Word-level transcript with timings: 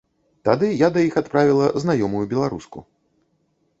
Тады 0.47 0.69
я 0.77 0.87
да 0.95 1.03
іх 1.09 1.19
адправіла 1.21 1.67
знаёмую 1.85 2.25
беларуску. 2.35 2.79